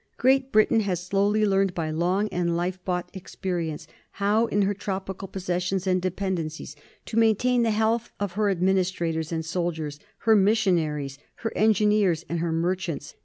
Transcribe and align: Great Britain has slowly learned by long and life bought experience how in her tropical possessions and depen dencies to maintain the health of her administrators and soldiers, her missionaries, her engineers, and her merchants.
Great 0.17 0.51
Britain 0.51 0.79
has 0.79 0.99
slowly 1.05 1.45
learned 1.45 1.75
by 1.75 1.91
long 1.91 2.27
and 2.29 2.57
life 2.57 2.83
bought 2.83 3.07
experience 3.13 3.85
how 4.13 4.47
in 4.47 4.63
her 4.63 4.73
tropical 4.73 5.27
possessions 5.27 5.85
and 5.85 6.01
depen 6.01 6.37
dencies 6.39 6.73
to 7.05 7.19
maintain 7.19 7.61
the 7.61 7.69
health 7.69 8.09
of 8.19 8.31
her 8.31 8.49
administrators 8.49 9.31
and 9.31 9.45
soldiers, 9.45 9.99
her 10.21 10.35
missionaries, 10.35 11.19
her 11.35 11.53
engineers, 11.55 12.25
and 12.27 12.39
her 12.39 12.51
merchants. 12.51 13.13